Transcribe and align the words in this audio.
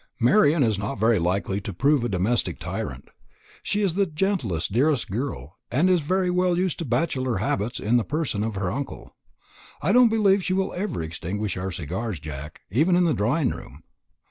"Marian 0.19 0.63
is 0.63 0.79
not 0.79 0.97
very 0.97 1.19
likely 1.19 1.61
to 1.61 1.71
prove 1.71 2.03
a 2.03 2.09
domestic 2.09 2.57
tyrant. 2.59 3.09
She 3.61 3.83
is 3.83 3.93
the 3.93 4.07
gentlest 4.07 4.71
dearest 4.73 5.11
girl, 5.11 5.57
and 5.69 5.91
is 5.91 6.01
very 6.01 6.31
well 6.31 6.57
used 6.57 6.79
to 6.79 6.85
bachelor 6.85 7.37
habits 7.37 7.79
in 7.79 7.97
the 7.97 8.03
person 8.03 8.43
of 8.43 8.55
her 8.55 8.71
uncle. 8.71 9.15
I 9.79 9.91
don't 9.91 10.09
believe 10.09 10.43
she 10.43 10.53
will 10.53 10.73
ever 10.73 11.03
extinguish 11.03 11.55
our 11.55 11.69
cigars, 11.69 12.19
Jack, 12.19 12.61
even 12.71 12.95
in 12.95 13.03
the 13.03 13.13
drawing 13.13 13.51
room. 13.51 13.83